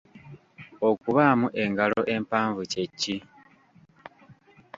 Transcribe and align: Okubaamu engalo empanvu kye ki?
Okubaamu 0.89 1.47
engalo 1.63 2.01
empanvu 2.15 2.61
kye 2.71 2.85
ki? 2.99 3.15